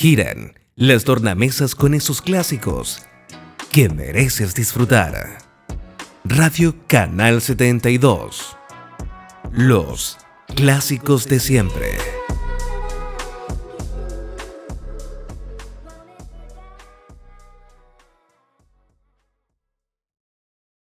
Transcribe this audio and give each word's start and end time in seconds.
Giran 0.00 0.52
las 0.76 1.02
tornamesas 1.02 1.74
con 1.74 1.92
esos 1.92 2.22
clásicos 2.22 3.02
que 3.72 3.88
mereces 3.88 4.54
disfrutar. 4.54 5.38
Radio 6.22 6.76
Canal 6.86 7.40
72. 7.40 8.56
Los 9.50 10.16
clásicos 10.54 11.26
de 11.26 11.40
siempre. 11.40 11.97